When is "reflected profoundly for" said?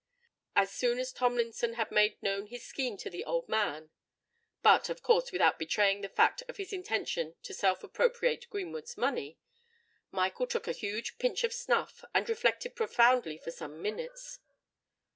12.27-13.51